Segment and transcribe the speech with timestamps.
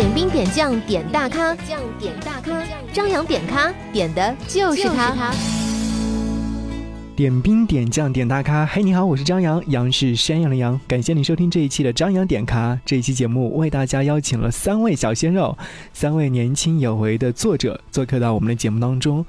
[0.00, 2.58] 点兵点将点大咖，将点大咖，
[2.90, 5.30] 张扬点咖点的就是他。
[7.14, 12.80] 点兵点将点大咖，嘿，你好，我是张扬，杨是山羊的羊，感谢你收听这一期的张扬点咖。
[12.86, 15.54] 这一期节目为大家邀请了三位小鲜肉，
[15.92, 19.22] 三位年轻有为的作者做客到我们的节目当中。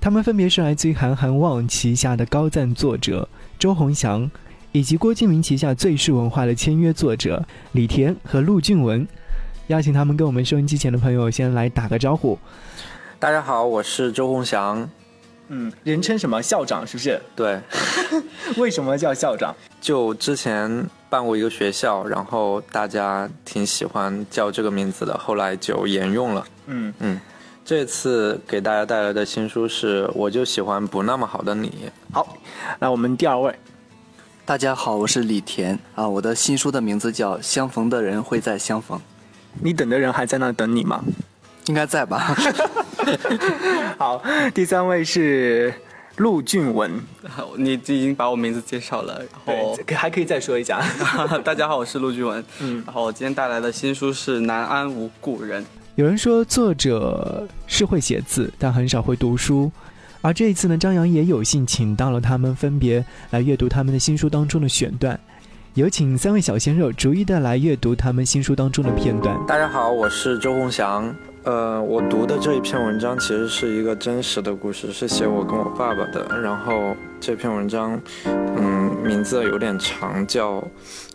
[0.00, 4.30] 他们分别是来自于韩寒望旗下的高赞作者周鸿祥，
[4.70, 9.04] 以及郭敬明旗下最是文化的签约作者李田和陆俊文。
[9.72, 12.38] 邀请他们跟我们收音机前的朋友先来打个招呼。
[13.18, 14.86] 大家好，我是周鸿祥。
[15.48, 17.18] 嗯，人称什么校长是不是？
[17.34, 17.58] 对，
[18.58, 19.54] 为什么叫校长？
[19.80, 26.46] 就之前办过一个学校，然后大家挺喜欢叫这个名字的，后来就沿用了。
[26.66, 27.18] 嗯嗯，
[27.64, 31.68] 这次给大家带来的新书是《我就喜欢不那么好的你》。
[32.12, 32.36] 好，
[32.78, 33.54] 那我们第二位，
[34.44, 38.98] 大家好，我是李田啊，我的新书的名字叫《相逢的人会再相逢》，
[39.60, 41.04] 你等的人还在那等你吗？
[41.66, 42.34] 应该在吧？
[43.98, 44.22] 好，
[44.52, 45.72] 第三位是
[46.16, 46.90] 陆俊文，
[47.56, 50.82] 你已经把我名字介绍了，然后对，还可以再说一下。
[51.44, 55.62] 大家好，我是陆俊文，嗯然后我今天带来的新书是《南安无故人》。
[55.94, 59.70] 有人说作者是会写字，但很少会读书。
[60.20, 65.18] 而这一次呢，张扬也有幸请到了他们，分别来阅读他们的新书当中的选段。
[65.74, 69.34] 有请三位小鲜肉逐一的来阅读他们新书当中的片段。
[69.46, 71.14] 大家好，我是周鸿祥。
[71.44, 76.38] 呃，我读的这一篇文章其实是一个真实的故事，是写我跟我爸爸的。
[76.42, 80.56] 然后这篇文章，嗯，名字有点长，叫《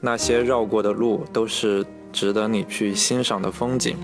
[0.02, 3.96] 那些绕过的路都是值得你去欣赏的风景》。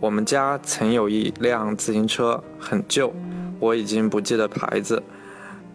[0.00, 3.12] 我们家曾有一辆自行车，很旧，
[3.60, 5.02] 我已经不记得牌子。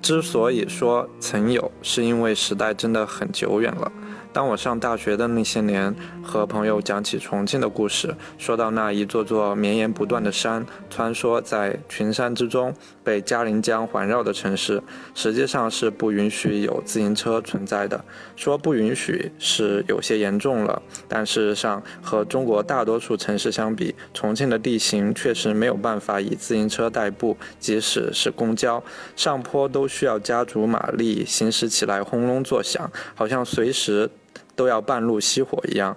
[0.03, 3.91] 之所以说曾有，是因为时代真的很久远了。
[4.33, 12.73] 当我上大学的那些年，和朋友讲起重庆的故事，说到那一座座绵延不断的山，穿梭在群山之中，
[13.03, 14.81] 被嘉陵江环绕的城市，
[15.13, 18.03] 实际上是不允许有自行车存在的。
[18.35, 28.83] 说不允许是有些严重了，但事实上和中国大多数城市相比，重庆的地形确实没有办法以自行车代步，即使是公交，
[29.15, 34.09] 上坡都需要加足马力，行驶起来轰隆作响，好像随时
[34.55, 35.95] 都要半路熄火一样。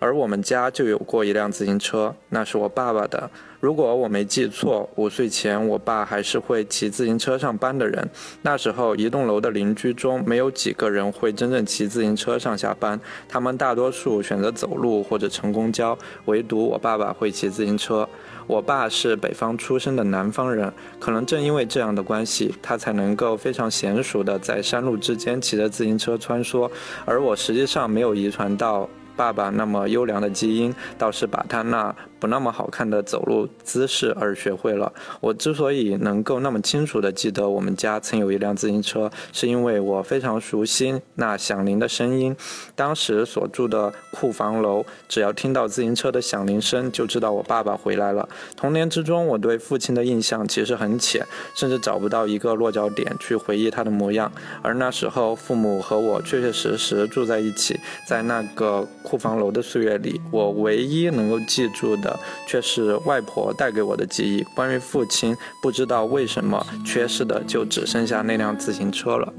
[0.00, 3.30] 而我们家就有过一辆自行车，那是我爸爸的。
[3.60, 8.06] 如果我没记错，五岁前我爸还是会骑自行车上班的人。
[8.42, 18.06] 那时候，一栋楼的邻居中没有几个人会真正骑自行车上下班，他们大多数选择走路或者乘公交，唯独我爸爸会骑自行车。
[18.46, 26.70] 我爸是北方出生的南方人，可能正因为这样的关系，他才能够非常娴熟的在山路之间骑着自行车穿梭，
[27.04, 28.88] 而我实际上没有遗传到。
[29.16, 34.92] 爸爸那么优良的基因，倒是把他那不那么好看的走路姿势而学会了。
[35.20, 42.34] 我之所以能够那么清楚地记得我们家曾有一辆自行车，是因为我非常熟悉那响铃的声音。
[42.74, 48.28] 当时所住的库房楼，只要听到自行车的响铃声，就知道我爸爸回来了。
[48.56, 51.24] 童年之中，我对父亲的印象其实很浅，
[51.54, 54.32] 甚至找不到一个落脚点去回忆他的模样。
[54.62, 58.84] 而那时候，父母和我确确实实住在一起，在那个。
[59.04, 64.42] 库房楼的岁月里，我唯一能够记住的，却是外婆带给我的记忆。
[64.56, 69.32] 关于父亲，不知道为什么缺失的，就只剩下那辆自行车了。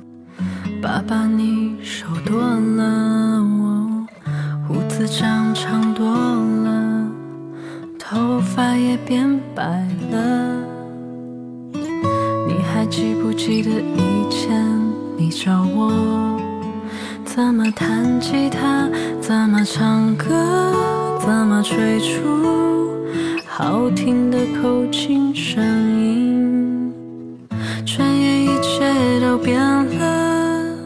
[0.82, 4.08] 爸爸，你手多了，我
[4.68, 7.12] 胡子长长多了，
[7.98, 9.64] 头发也变白
[10.12, 10.64] 了。
[12.48, 14.64] 你还记不记得以前
[15.18, 15.90] 你教我
[17.36, 18.88] 怎么弹吉他，
[19.20, 20.30] 怎么唱歌，
[21.20, 22.96] 怎么吹出
[23.46, 25.62] 好听的口琴声
[26.02, 26.94] 音？
[27.86, 30.78] 转眼一切都变了，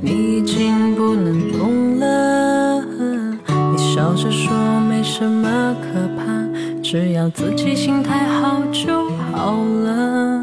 [0.00, 2.84] 你已经不能动了。
[3.70, 4.52] 你笑着说
[4.88, 6.24] 没什么可怕，
[6.82, 10.42] 只要自己心态好就好了。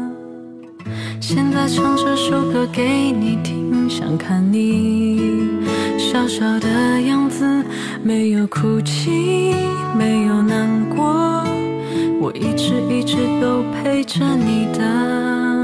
[1.20, 3.59] 现在唱这首歌给你听，
[3.90, 5.20] 想看你
[5.98, 6.68] 笑笑的
[7.00, 7.30] 样子。
[7.40, 7.64] 子，
[8.02, 9.54] 没有哭泣，
[9.96, 11.42] 没有难过，
[12.20, 15.59] 我一直一直都陪着你的。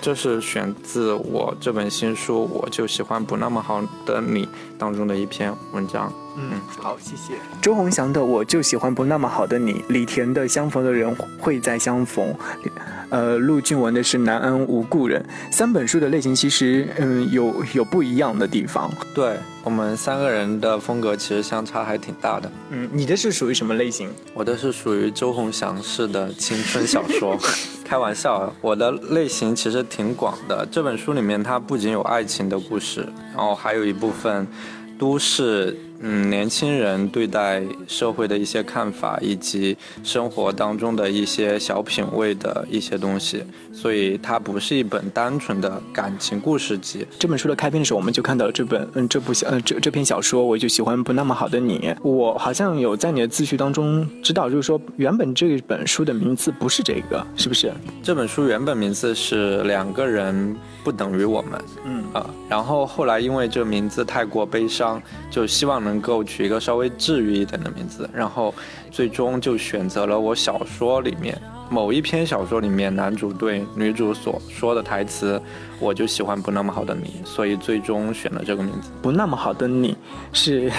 [0.00, 4.46] 这是选自我这本新书《我就喜欢不那么好的你》
[4.78, 6.12] 当中的一篇文章。
[6.36, 7.34] 嗯，好，谢谢。
[7.60, 12.32] 周鸿祥的《我就喜欢不那么好的你》，李田的《相逢的人会再相逢》，
[13.10, 15.20] 呃，陆俊文的是《南安无故人》。
[15.54, 18.90] 三本书的类型其实，嗯，有有不一样的地方。
[19.14, 22.50] 对我们三个人的风格其实相差还挺大的。
[22.70, 24.08] 嗯，你的是属于什么类型？
[24.32, 27.36] 我的是属于周鸿祥式的青春小说。
[27.84, 30.64] 开玩笑，我的类型其实挺广的。
[30.70, 34.46] 这本书里面，它不仅有爱情的故事，然后还有一部分
[34.98, 35.76] 都市。
[36.02, 47.06] 嗯，年轻人对待社会的一些看法，以及生活当中的一些小品味的一些东西，所以它不是一本单纯的感情故事集。
[47.18, 51.94] 这本书的开篇的时候，我们就看到了这本，嗯，这部小，呃，这这篇小说，我就喜欢不那么好的你。
[52.02, 57.70] 我好像有在你的自序当中知道，就是说原本这本书的名字不是这个，是不是？
[58.02, 64.98] 这本书原本名字是两个人不等于我们，嗯啊，然后后来因为这名字太过悲伤，
[65.30, 65.89] 就希望能。
[65.90, 68.54] 能够取一个稍微治愈一点的名字，然后
[68.92, 71.36] 最终就选择了我小说里面
[71.68, 75.40] 某一篇小说里面男主对女主所说的台词，
[75.80, 78.90] 我就喜欢不那么好的你，所以最终选了这个名字。
[79.02, 79.96] 不那么好的你
[80.32, 80.70] 是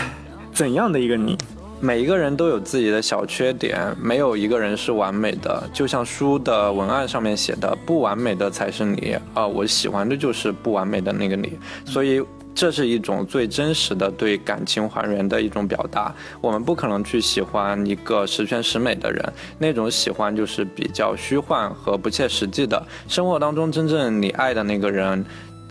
[0.54, 1.38] 怎样的一个你？
[1.82, 5.68] 每一个人都有自己的小缺点，没有一个人是完美的。
[5.74, 9.46] 就像书的文案上面写的，不完美的才是你啊！
[9.48, 12.24] 我喜欢的就是不完美的那个你，所以。
[12.54, 16.14] 这是一种最真实的对感情还原的一种表达。
[16.42, 22.86] 我们不可能去喜欢一个十全十美的人，那种喜欢就是比较虚幻和不切实际的。
[23.08, 25.26] 生活当中真正你爱的那个人，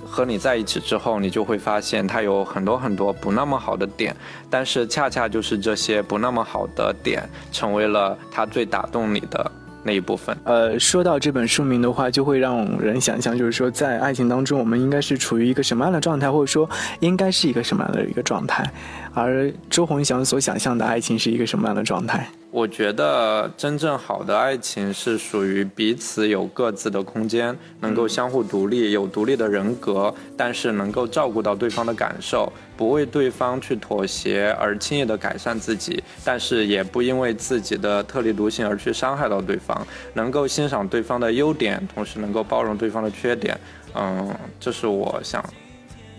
[0.05, 4.17] 和你在一起之后，你就会发现他有很多很多不那么好的点，
[4.49, 7.23] 但是恰恰就是这些不那么好的点，
[7.53, 9.53] 成为了他最打动你的。
[9.82, 16.69] 那一部分，呃，说到这本书名的话，就会让人想象，就是说，在爱情当中，我们应该是处于一个什么样的状态，或者说，
[17.00, 18.71] 应该是一个什么样的一个状态，
[19.15, 22.29] 而周鸿祥所想象的爱情是一个什么样的状态？
[22.50, 43.55] 我觉得真正好的爱情是属于彼此有各自的空间，能够相互独立，有独立的人格，但是能够照顾到对方的感受，不为对方去妥协而轻易的改善自己，但是也不因为自己的特立独行而去伤害到对方，能够欣赏对方的优点，同时能够包容对方的缺点。
[43.94, 45.44] 嗯，这是我想。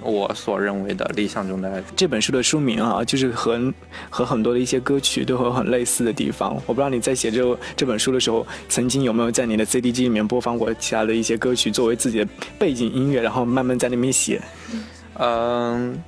[0.03, 3.73] 我所认为的理想中的爱这本书的书名啊，就是和
[4.09, 6.55] 和很多的一些歌曲都有很类似的地方。
[6.67, 12.27] 我不知道你在写这这本书的时候，曾经有没有在你的 CD 机里面播放过其他的一些歌曲作为自己的
[12.59, 14.39] 背景音乐，然后慢慢在那边写。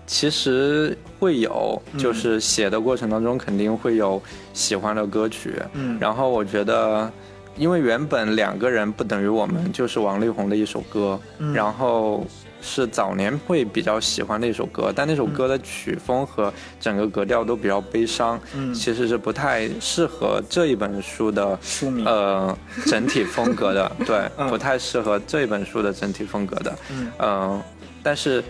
[0.06, 4.22] 其实会有，就是写的过程当中肯定会有
[4.54, 5.56] 喜欢的歌曲。
[5.74, 7.12] 嗯，然后我觉得，
[7.56, 11.54] 因为原本两个人不等于我们，就是王力宏的一首歌，嗯。
[11.54, 12.26] 然后。
[12.66, 26.80] 是早年会比较喜欢的一首歌，但那首歌的曲风和整个格调都比较悲伤，嗯，其实是不太适合这一本书的书名，呃，整体风格的，对， 不太适合这一本书的整体风格的，
[27.20, 27.62] 嗯，
[28.02, 28.42] 但是，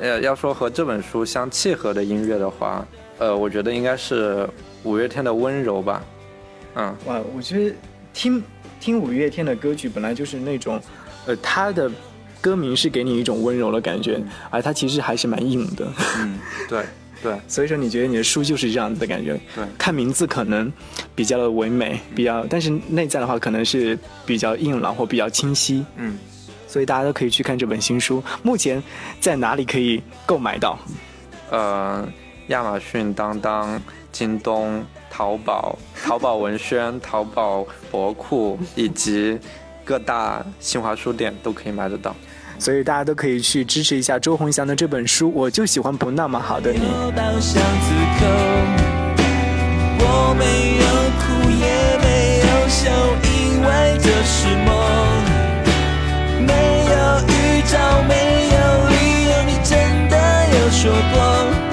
[0.00, 2.86] 呃，要说和这本书相契合的音乐的话，
[3.18, 4.48] 呃，我觉得应该是
[4.82, 6.02] 五月天的温柔吧，
[6.74, 7.74] 嗯，哇，我觉得
[8.12, 8.42] 听
[8.80, 10.80] 听五月天的歌曲本来就是那种，
[11.26, 11.90] 呃，他的。
[12.42, 14.20] 歌名是给你一种温柔的感觉，
[14.50, 15.86] 而他其实还是蛮硬的。
[16.18, 16.84] 嗯， 对
[17.22, 19.38] 对，所以说你觉得你的书就是这样子的感觉。
[19.54, 20.68] 对，看名字可能
[21.14, 23.96] 比较的唯美，比较，但是内在的话可能是
[24.26, 25.86] 比较硬朗或比较清晰。
[25.94, 26.18] 嗯，
[26.72, 28.24] 所以大家都可以去看这本新书。
[28.42, 28.82] 目前
[29.20, 30.78] 在哪里可以购买到？
[31.50, 32.08] 呃，
[32.46, 33.78] 亚马逊、当当、
[34.10, 39.38] 京东、淘宝、 淘宝文轩、淘宝博库以及
[39.84, 42.16] 各大新华书店都可以买得到。
[42.58, 46.80] 所以大家都可以去支持一下周鸿祥的这本书，我就喜欢不那么好的你。
[49.98, 50.86] 我没有
[51.20, 52.88] 哭也没有笑，
[53.28, 53.92] 因为。
[54.24, 55.21] 情
[57.66, 60.16] 找没有理由你真的
[60.58, 61.71] 有说过。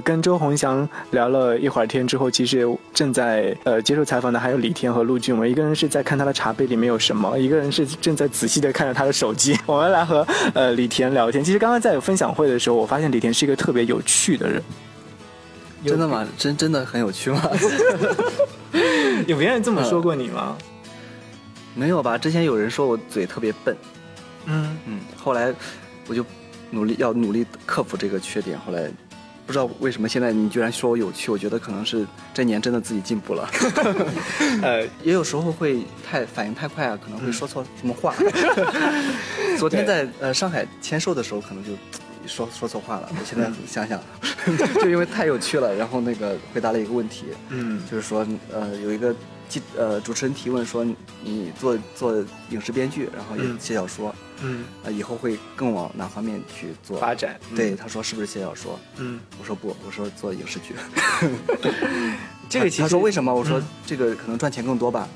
[0.00, 9.58] 呃，跟周鸿翔聊了一会儿天之后，其实正在呃接受采访的还有李天和陆俊文，一个人是在看他的茶杯里面有什么，一个人是正在仔细的看着他的手机。
[9.66, 11.44] 我们来和呃李田聊天。
[11.44, 14.62] 其实刚刚在分享会的时候，我发现李田是一个特别有趣的人。
[15.84, 16.26] 真的吗？
[16.38, 17.42] 真真的很有趣吗？
[19.26, 20.56] 有别人这么说过你吗？
[21.74, 22.16] 没有吧？
[22.16, 23.76] 之前有人说我嘴特别笨，
[24.46, 25.52] 嗯，嗯，后来
[26.06, 26.24] 我就
[26.70, 28.58] 努力要努力克服这个缺点。
[28.58, 28.90] 后来
[29.50, 33.50] 不知道为什么现在你居然说我有趣，我觉得可能是这年真的自己进步了。
[34.62, 38.14] 呃，也有时候会太反应太快啊，可能会说错什么话。
[39.58, 41.72] 昨天在呃上海签售的时候，可能就
[42.28, 43.10] 说说错话了。
[43.10, 44.00] 我现在想想，
[44.80, 49.12] 就因为太有趣了，然后那个回答了一个问题，嗯就是说呃有一个
[49.48, 50.86] 记呃主持人提问说
[51.24, 54.19] 你做做影视编剧，然后也嗯写小说，嗯，
[54.84, 58.78] 呃以后会更往哪方面去做发展对，他说是不是写小说？
[58.96, 60.74] 嗯，我说不，我说做影视剧。
[62.48, 63.32] 这个其实他说为什么？
[63.32, 65.08] 我说嗯这个可能赚钱更多吧。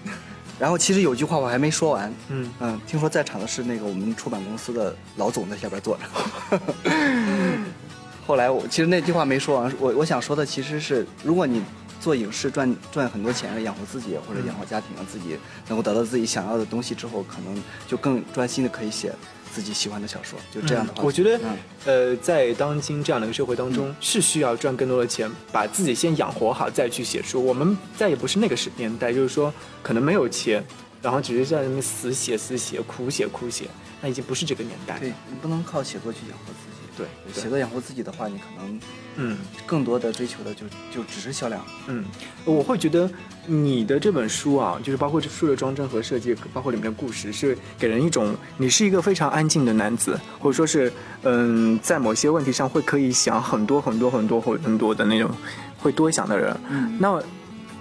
[0.57, 6.61] 然后其实有句话我还没说完，嗯嗯，听说在场的是那个我们出版公司的老总在下边坐着。
[8.27, 11.61] 后来我其实那句话没说完，我我想说的其实是，如果你
[12.05, 19.11] 做影视赚赚很多钱养活自己或者养活家庭，自己能够得到自己想要的东西之后，可能就更专心的可以写
[19.51, 20.39] 自己喜欢的小说。
[20.53, 21.57] 就这样的话，我觉得嗯，
[21.87, 27.43] 呃，在当今这样的一个社会当中，是需要赚更多的钱，把自己先养活好，再去写书。
[27.43, 29.51] 我们再也不是那个时年代，就是说
[29.83, 30.63] 可能没有钱，
[31.05, 33.67] 然后只是在那边死写死写、苦写苦写，
[34.01, 34.99] 那已经不是这个年代。
[34.99, 36.75] 对你不能靠写作去养活自己。
[36.97, 38.81] 对对写作养活自己的话，你可能
[39.17, 41.61] 嗯更多的追求的就就只是销量。
[41.89, 42.05] 嗯，
[42.45, 43.11] 我会觉得
[43.47, 50.91] 你的这本书啊，就是包括这书的装帧和设计，包括里面的故事，是给人一种你是一个非常安静的男子，或者说是
[51.25, 55.29] 嗯，在某些问题上会可以想很多很多很多很多的那种
[55.77, 56.57] 会多想的人。
[56.71, 57.21] 嗯那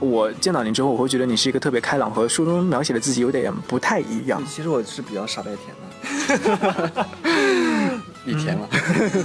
[0.04, 4.44] 我见到你之后，我会觉得你是一个特别开朗，和书中描写的自己有点不太一样。
[4.46, 5.74] 其实我是比较傻白甜
[6.44, 7.06] 的，
[8.26, 8.70] 李甜了。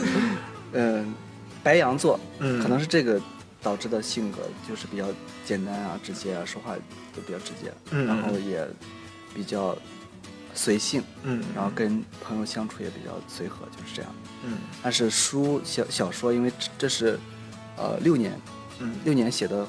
[0.72, 1.14] 嗯，
[1.62, 3.20] 白羊座，嗯可能是这个
[3.62, 5.06] 导致的性格就是比较
[5.44, 6.74] 简单啊、直接啊，说话
[7.14, 8.66] 都比较直接，嗯然后也
[9.34, 9.76] 比较
[10.54, 14.10] 随性，嗯然后跟朋友相处也比较随和，就是这样。
[14.44, 17.18] 嗯但是书小小说，因为这这是
[17.76, 18.38] 呃六年
[18.80, 19.66] 嗯六年写的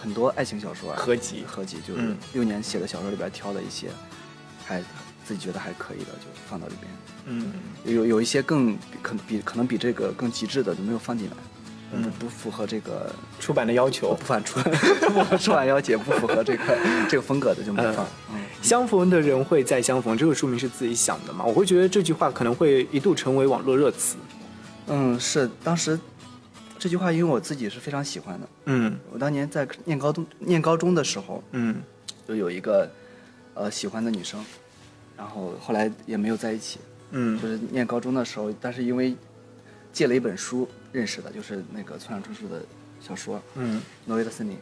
[0.00, 3.88] 很多爱情小说啊，合集合集就是嗯六年写的小说里边挑的一些，
[4.64, 4.82] 还
[5.24, 6.92] 自己觉得还可以的就放到里边。
[7.28, 7.52] 嗯
[7.84, 11.36] 有有一些更可能比可能比这个更极致的就没有放进来，
[11.92, 14.24] 嗯不不符合这个出版的要求不。
[14.24, 16.78] 反 出不符合出版要求，不符合这个
[17.10, 18.06] 这个风格的就没放。
[18.32, 21.44] 嗯，相逢的人会再相逢，这个书名是自己想的嘛？
[21.44, 24.16] 我会觉得这句话可能会一度成为网络热词。
[24.88, 25.98] 嗯，是当时
[26.86, 28.48] 这句话，因为我自己是非常喜欢的。
[28.66, 31.82] 嗯我当年在念高中念高中的时候，嗯
[32.28, 32.88] 就有一个
[33.54, 34.40] 呃喜欢的女生，
[35.16, 36.78] 然后后来也没有在一起。
[37.10, 39.16] 嗯就是念高中的时候，但是因为
[39.92, 42.62] 借了一本书认识的，就是那个村上春树的
[43.00, 44.54] 小说《嗯挪威的森林》。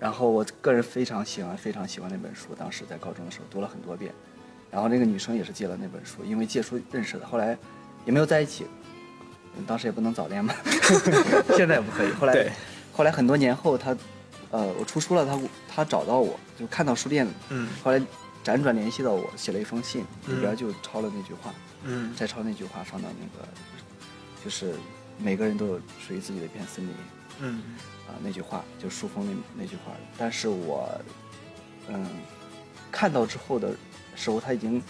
[0.00, 4.12] 然后我个人非常喜欢，非常喜欢那本书，当时在高中的时候读了很多遍。
[4.72, 7.56] 然后那个女生也是借了那本书，因为借书认识的，后来
[8.04, 8.66] 也没有在一起。
[9.56, 10.54] 嗯当时也不能早恋嘛，
[11.56, 12.10] 现在也不可以。
[12.12, 12.52] 后来，
[12.92, 13.96] 后来很多年后，他，
[14.50, 18.00] 呃，我出书了，他他找到我，就看到书店，嗯后来
[18.44, 21.52] 辗转联系到我，写了一封信，里边就抄了那句话，
[21.84, 23.46] 嗯再抄那句话放到那个，
[24.44, 24.74] 就是
[25.18, 26.94] 每个人都有属于自己的一片森林
[27.40, 27.62] 嗯
[28.08, 29.92] 啊，那句话就书封那那句话。
[30.18, 30.90] 但是我，
[31.88, 32.06] 嗯，
[32.90, 33.74] 看到之后的
[34.16, 34.82] 时候，她已经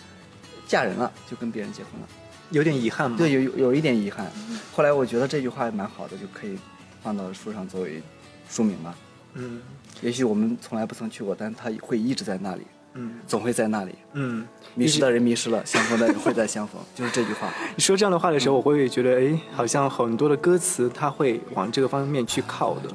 [0.66, 2.08] 嫁人了，就跟别人结婚了。
[2.52, 3.16] 有点遗憾吗？
[3.18, 4.30] 对，有有有一点遗憾。
[4.72, 6.56] 后来我觉得这句话蛮好的，就可以
[7.02, 8.00] 放到书上作为
[8.48, 8.94] 书名吧。
[9.34, 9.60] 嗯
[10.00, 12.62] 也许我们从来不曾去过，但它会一直在那里，
[12.94, 13.94] 嗯总会在那里。
[14.12, 14.46] 嗯。
[14.74, 17.52] 迷失的人迷失了，相逢的人会再相逢， 就是这句话。
[17.76, 22.88] 你说这样的话的时候，我会觉得，哎，好像很多的歌词它会往这个方面去靠的，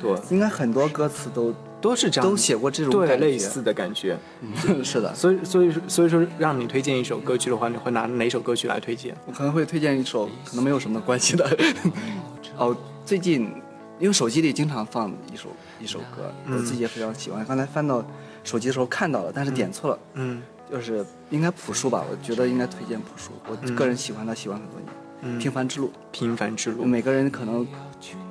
[0.00, 4.18] 对，应该很多歌词都都是这样，都写过这种对类似的感觉。
[4.84, 5.14] 是的。
[5.14, 9.16] 所以，所以，所以说，让你推荐一首歌曲的话，你会拿哪首歌曲来推荐？
[9.26, 11.58] 我可能会推荐一首可能没有什么关系的。
[12.56, 13.50] 哦，最近
[13.98, 15.48] 因为手机里经常放一首
[15.80, 17.44] 一首歌，我自己也非常喜欢。
[17.46, 18.04] 刚才翻到
[18.44, 22.04] 手机的时候看到了，但是点错了，嗯就是应该朴树吧？
[22.10, 24.92] 我觉得应该推荐朴树，我个人喜欢他，喜欢很多年。
[25.22, 27.66] 嗯，平凡之路，平凡之路，每个人可能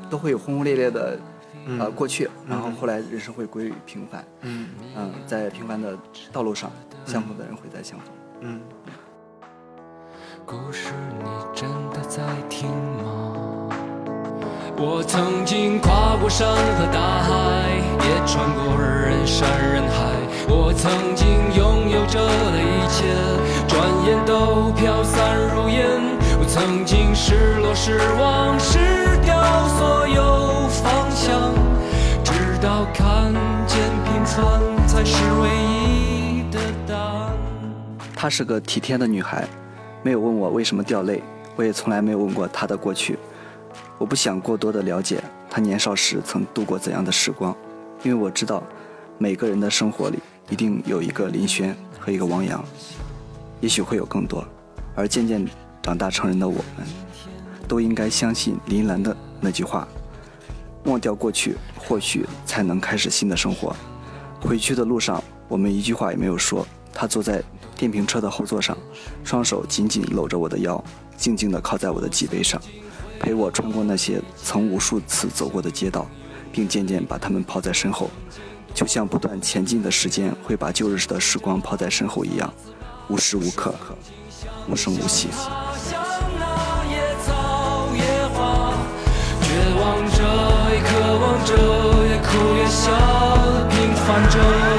[0.09, 1.19] 都会有轰轰烈烈的
[1.65, 4.25] 嗯呃过去，然后后来人生会归于平凡。
[4.41, 5.97] 嗯嗯，在平凡的
[6.31, 6.71] 道路上，
[7.05, 8.09] 相逢的人会再相逢。
[8.41, 8.61] 嗯。
[10.45, 12.69] 故事你真的在听
[13.03, 13.69] 吗？
[14.81, 17.29] 我曾经跨过山和大海，
[18.07, 20.15] 也穿过人山人海。
[20.47, 23.03] 我曾经拥有着的一切，
[23.67, 25.99] 转眼都飘散如烟。
[26.39, 28.79] 我曾经失落、失望、失
[29.21, 30.68] 掉所有
[32.23, 33.33] 直到看
[33.67, 37.37] 见平凡才是唯一的答案。
[38.15, 39.47] 她是个体贴的女孩，
[40.03, 41.21] 没有问我为什么掉泪，
[41.55, 43.17] 我也从来没有问过她的过去。
[43.97, 47.55] 我不想过多的了解她年少时曾度过怎样的时光，
[48.03, 48.63] 因为我知道，
[49.17, 52.63] 每个人的生活里一定有一个林轩和一个王阳，
[53.61, 54.45] 也许会有更多。
[54.95, 55.45] 而渐渐
[55.81, 56.87] 长大成人的我们，
[57.67, 59.87] 都应该相信林兰的那句话：
[60.85, 63.75] 忘掉过去，或许才能开始新的生活。
[64.39, 66.65] 回去的路上，我们一句话也没有说。
[66.91, 67.41] 他坐在
[67.75, 68.75] 电瓶车的后座上，
[69.23, 70.83] 双手紧紧搂着我的腰，
[71.15, 72.59] 静静地靠在我的脊背上，
[73.19, 76.07] 陪我穿过那些曾无数次走过的街道，
[76.51, 78.09] 并渐渐把他们抛在身后，
[78.73, 82.51] 就像不断前进的时间会把旧日的时光抛在身后一样，
[83.07, 83.75] 无时无刻，
[84.67, 85.27] 无声无息。
[90.81, 91.53] 渴望着，
[92.07, 92.91] 也哭也笑，
[93.69, 94.78] 平凡着。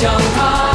[0.00, 0.69] 想他。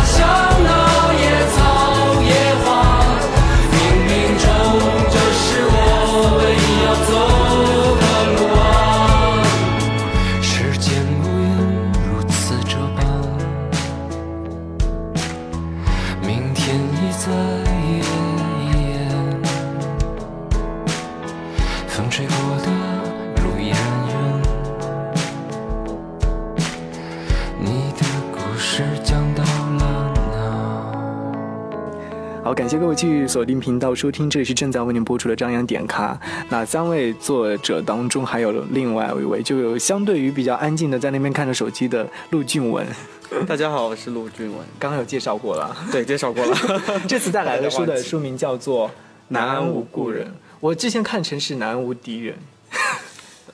[32.56, 36.18] 感谢各位继续锁定频道收听，这里是正在为您播出的张扬点咖。
[36.48, 42.88] 那三位作者当中，还有另外一位，就有相对于比较安静的在那边看着手机的陆俊文。
[43.46, 44.60] 大家好，我是陆俊文。
[44.80, 46.58] 刚刚有介绍过了，对， 介绍过了。
[47.06, 48.88] 这次带来的书的书名叫做
[49.28, 50.26] 《南安无故人》，
[50.62, 52.36] 我之前看成是《南安无敌人》，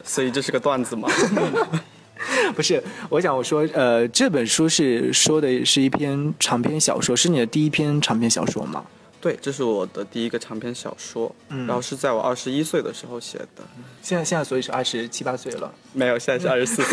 [0.04, 1.10] 所以这是个段子吗？
[2.56, 8.84] 不是，我想我说，呃，这本书是说的是一篇长篇小说，是你的第一篇长篇小说吗？
[9.20, 13.64] 对，这是我的第一个长篇小说，嗯，然后是在我二十一岁的时候写的。
[14.02, 15.72] 现在现在所以是二十七八岁了？
[15.94, 16.84] 没有，现在是二十四。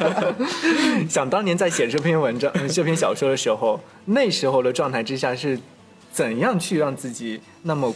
[1.08, 5.58] 想当年在写这篇文章、这篇小说的时候，那时候的状态之下是
[6.10, 7.94] 怎样去让自己那么？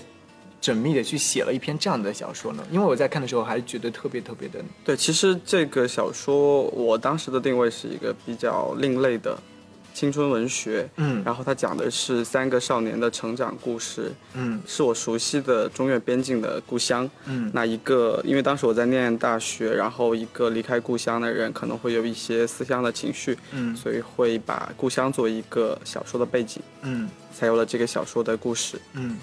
[0.60, 2.62] 缜密的去写了一篇这样的小说呢？
[2.70, 4.62] 因为我在看的时候还是觉得特别特别的。
[4.84, 9.38] 对，其实这个小说我当时的定位是一个比较另类的
[9.94, 10.88] 青春文学。
[10.96, 11.22] 嗯。
[11.24, 14.12] 然后它讲的是三个少年的成长故事。
[14.34, 14.60] 嗯。
[14.66, 17.08] 是我熟悉的中越边境的故乡。
[17.24, 17.50] 嗯。
[17.54, 23.36] 那一个，因为当时我在念大学，然后一个离开故乡的人可能会有一些思乡的情绪。
[23.52, 23.74] 嗯。
[23.74, 26.62] 所以会把故乡作为一个小说的背景。
[26.82, 27.08] 嗯。
[27.34, 28.78] 才有了这个小说的故事。
[28.92, 29.16] 嗯。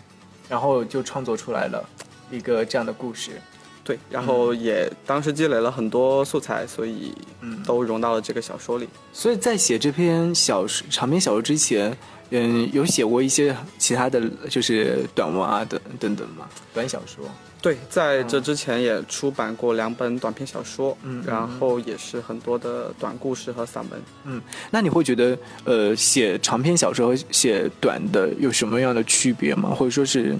[0.49, 1.83] 然后就创作出来了
[2.31, 3.41] 一个这样的故事，
[3.83, 8.87] 对，然后也当时积累了很多素材，所以嗯，都融到了这个小说里。
[9.13, 11.95] 所以在写这篇小说长篇小说之前，
[12.29, 17.25] 嗯，有写过一些其他的就是短文啊等等等嘛，短小说。
[17.61, 24.01] 对，在这之前也出版过两本短篇小说，嗯，然后也是很多的短故事和散文。
[24.25, 29.69] 嗯，那你会觉得，呃，写长篇小说和写短的有什么样的区别吗？
[29.75, 30.37] 或者说是，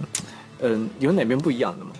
[0.60, 1.92] 嗯，有哪边不一样的吗？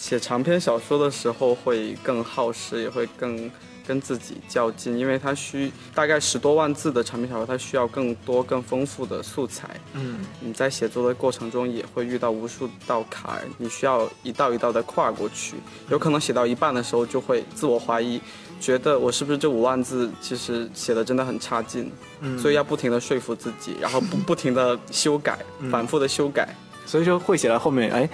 [0.00, 3.50] 写长篇小说的时候会更耗时，也会更。
[3.86, 9.68] 跟自己较劲，因为它需大概十多万字的长篇小说，它需要更多、更丰富的素材。
[9.94, 15.56] 嗯，你在写作的过程中也会遇到无数道坎，你需要一道一道的跨过去。
[15.88, 18.20] 有可能写到一半的时候就会自我怀疑，
[18.60, 21.90] 觉得我是不是这五万字其实写的真的很差劲。
[22.20, 25.36] 嗯，所以要不停的说服自己，然后不不停的修改，
[25.68, 26.54] 反复的修改。
[26.86, 28.08] 所以说会写到后面，哎，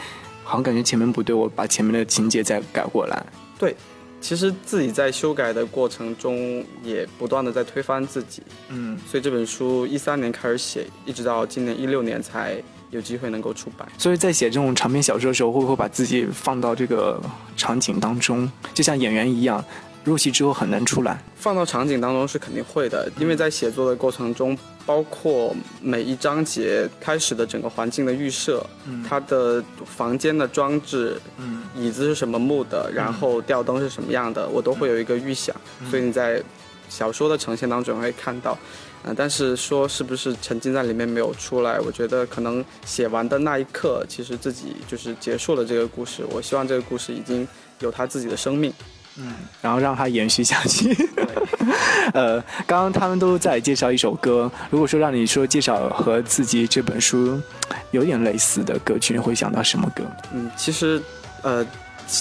[0.47, 3.27] 好像感觉前面不对，我把前面的情节再改过来。
[3.59, 3.75] 对。
[4.19, 8.43] 其实自己在修改的过程中，也不断的在推翻自己。
[8.71, 13.87] 嗯，所以这本书一三年开始写，一直到今年一六年才有机会能够出版。
[13.99, 17.23] 所以在写这种长篇小说的时候，会不会把自己放到这个
[17.57, 19.63] 场景当中，就像演员一样？
[20.07, 35.55] 入戏之后很难出来，放到场景当中是肯定会的，因为在写作的过程中，包括每一章节开始的整个环境的预设，嗯，它的房间的装置，嗯，椅子是什么木的，然后吊灯是什么样的，我都会有一个预想，
[35.90, 36.40] 所以你在
[36.88, 38.57] 小说的呈现当中会看到，
[39.03, 47.45] 嗯，但是说是不是沉浸在里面没有出来，我觉得可能写完的那一刻，其实自己就是结束了这个故事，我希望这个故事已经
[47.81, 48.73] 有它自己的生命。
[49.18, 50.96] 嗯，然后让它延续下去。
[52.14, 54.50] 呃，刚刚他们都在介绍一首歌。
[54.70, 57.40] 如果说让你说介绍和自己这本书
[57.90, 60.05] 有点类似的歌曲，你会想到什么歌？
[60.33, 61.02] 嗯，其实，
[61.42, 61.66] 呃，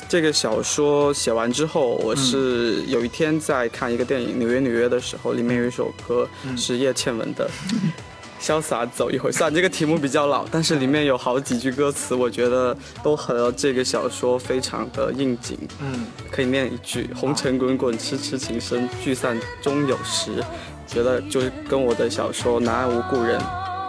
[0.10, 6.27] 这个小说写完之后，我是有一天在看一个电影《纽约纽约》的时候，里面有一首歌
[6.58, 7.49] 是叶倩文的。
[8.41, 15.58] 潇洒走一回，虽然 这个题目比较老，但是里面有好几句歌词，我觉得都和这个小说非常的应景。
[15.82, 20.43] 嗯，可以念一句：红尘滚滚，痴痴情深，聚散终有时。
[20.88, 23.39] 觉得就是跟我的小说《南安无故人》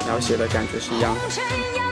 [0.06, 1.85] 描写的感觉是一样的。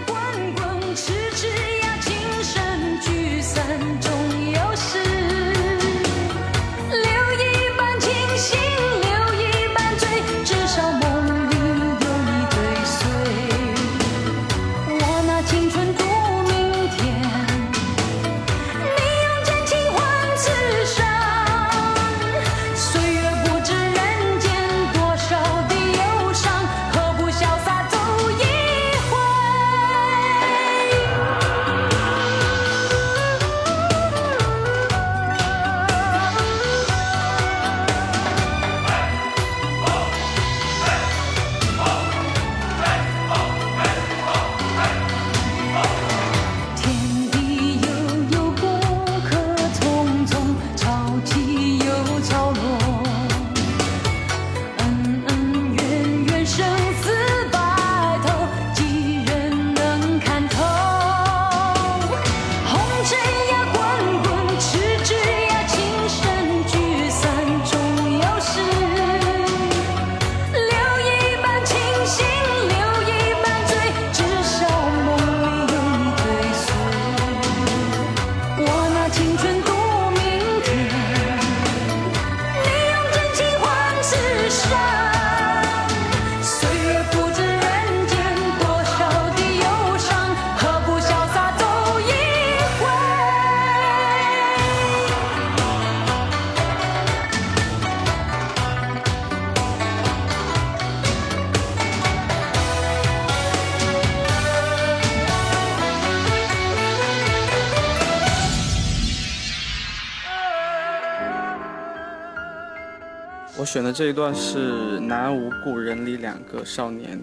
[113.75, 117.21] 选的这一段是《南无故人》里两个少年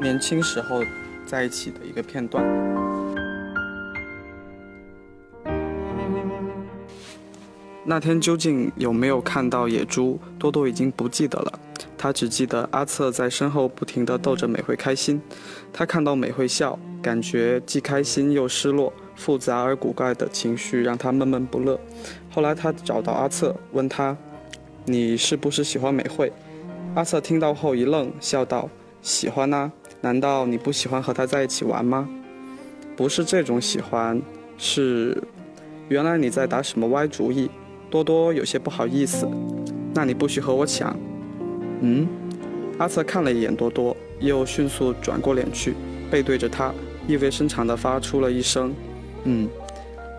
[0.00, 0.82] 年轻时候
[1.26, 2.42] 在一起的一个片段。
[7.84, 11.60] 那天究竟有没有看到野猪，多多已经不记得了。
[11.98, 15.20] 他只记得阿策在身后不停地逗着美惠开心。
[15.70, 21.78] 他看到美惠笑，感觉既开心又失落，复杂而古怪的情绪让他闷闷不乐。
[22.30, 24.16] 后来他找到阿策，问他
[24.84, 26.32] ：“你是不是喜欢美惠？”
[26.94, 28.68] 阿策听到后一愣，笑道
[29.00, 32.08] ：“喜欢啊，难道你不喜欢和她在一起玩吗
[32.96, 34.20] ？”“不是这种喜欢，
[34.58, 35.16] 是……
[35.88, 37.50] 原来你在打什么歪主意。”
[37.90, 39.28] 多多有些不好意思，
[39.92, 40.96] 那你不许和我抢。
[41.82, 42.08] 嗯，
[42.78, 45.74] 阿策看了一眼多多，又迅速转过脸去，
[46.10, 46.72] 背对着他，
[47.06, 48.74] 意味深长地发出了一声
[49.24, 49.46] “嗯”。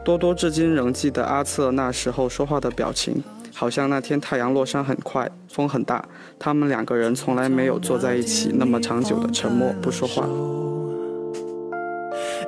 [0.05, 3.23] 多多至今仍记得阿策那时候说话的表情，
[3.53, 6.03] 好像那天太阳落山很快，风很大，
[6.37, 10.27] 他们两个人从来没有坐在一起那么长久的沉默不说话。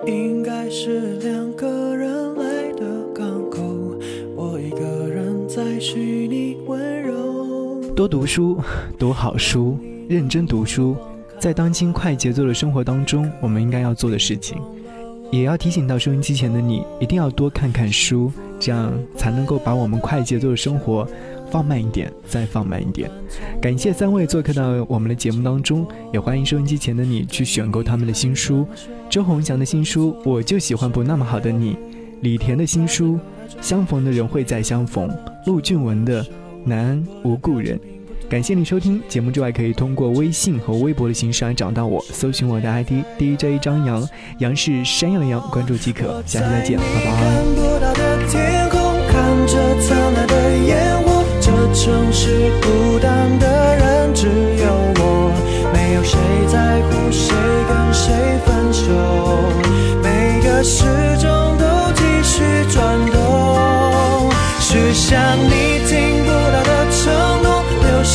[0.06, 3.62] 应该是两个人来的港口，
[4.36, 4.96] 我一个。
[7.96, 8.60] 多读书，
[9.00, 10.98] 读好书，认真读书，
[11.40, 14.62] 在当今快节奏的生活当中，我们应该要做的事情，
[15.36, 21.06] 也要提醒到收音机前的你，一定要多看看书，这样才能够把我们快节奏的生活
[21.52, 23.12] 放慢一点，再放慢一点。
[23.62, 28.66] 感谢三位做客到我们的节目当中，也欢迎收音机前的你去选购他们的新书：
[29.10, 31.74] 周鸿祥的新书《我就喜欢不那么好的你》，
[32.22, 33.20] 李田的新书。
[33.62, 35.10] 相逢的人会再相逢。
[35.46, 36.24] 陆俊文的
[36.64, 37.78] 《南无故人》，
[38.28, 44.10] 感谢你收听节目之外，可以通过微信和微博的形式来找到我，搜寻我的 ID DJ 张扬，
[44.40, 46.24] 杨是山羊的羊，关注即可。
[46.26, 47.12] 下期再见，拜拜。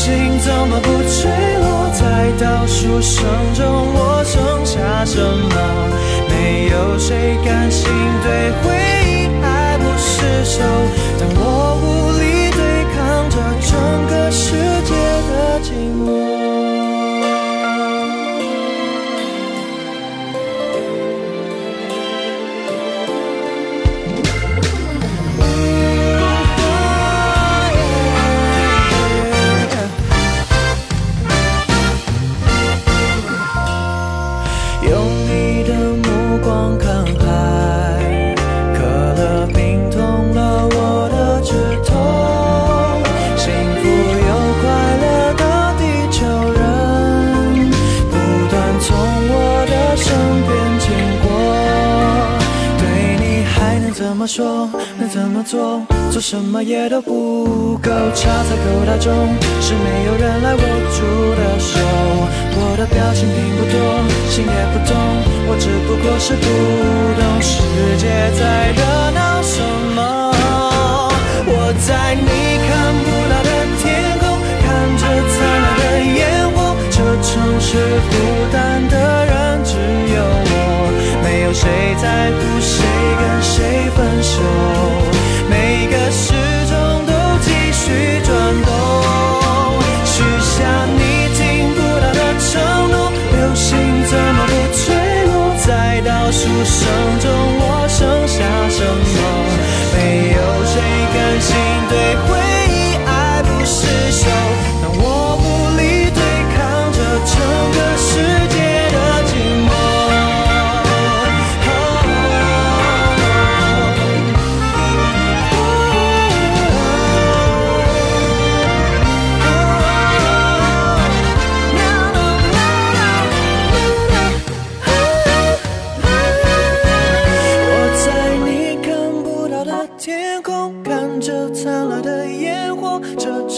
[0.01, 1.91] 流星怎么不坠落？
[1.93, 3.23] 在倒数声
[3.55, 5.55] 中，我剩下什么？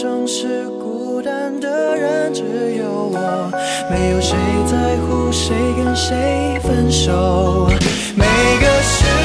[0.03, 2.43] 总是孤单的人只
[2.75, 3.49] 有我。
[3.89, 4.35] 没有谁
[4.69, 7.69] 在乎谁跟谁分手。
[8.13, 9.22] 每个时